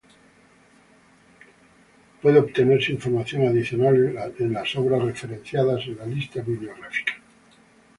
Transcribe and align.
Puede 2.23 2.39
obtenerse 2.39 2.91
información 2.91 3.47
adicional 3.47 4.33
en 4.39 4.51
las 4.53 4.75
obras 4.75 5.03
referenciadas 5.03 5.83
en 5.85 5.97
la 5.97 6.07
lista 6.07 6.41
bibliográfica. 6.41 7.13